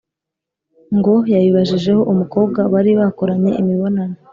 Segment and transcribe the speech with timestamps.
[0.97, 4.17] Ngo yabibajijeho umukobwa bari bakoranye imibonano,